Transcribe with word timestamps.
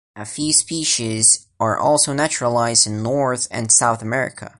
A 0.15 0.25
few 0.25 0.51
species 0.51 1.45
are 1.59 1.77
also 1.77 2.11
naturalized 2.11 2.87
in 2.87 3.03
North 3.03 3.47
and 3.51 3.71
South 3.71 4.01
America. 4.01 4.49